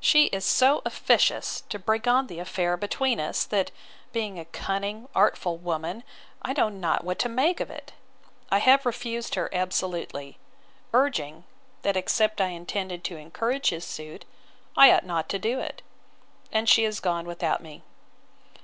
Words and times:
She 0.00 0.24
is 0.34 0.44
so 0.44 0.82
officious 0.84 1.60
to 1.68 1.78
bring 1.78 2.08
on 2.08 2.26
the 2.26 2.40
affair 2.40 2.76
between 2.76 3.20
us, 3.20 3.44
that, 3.44 3.70
being 4.12 4.36
a 4.36 4.44
cunning, 4.44 5.08
artful 5.14 5.56
woman, 5.56 6.02
I 6.42 6.52
know 6.52 6.68
not 6.68 7.04
what 7.04 7.20
to 7.20 7.28
make 7.28 7.60
of 7.60 7.70
it: 7.70 7.92
I 8.50 8.58
have 8.58 8.84
refused 8.84 9.36
her 9.36 9.48
absolutely; 9.52 10.36
urging, 10.92 11.44
that 11.82 11.96
except 11.96 12.40
I 12.40 12.46
intended 12.48 13.04
to 13.04 13.16
encourage 13.18 13.68
his 13.70 13.84
suit, 13.86 14.24
I 14.76 14.90
ought 14.90 15.06
not 15.06 15.28
to 15.28 15.38
do 15.38 15.60
it. 15.60 15.82
And 16.50 16.68
she 16.68 16.84
is 16.84 16.98
gone 16.98 17.24
without 17.26 17.60
me. 17.62 17.84